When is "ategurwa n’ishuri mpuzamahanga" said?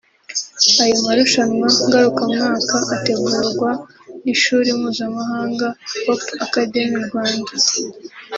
2.95-5.67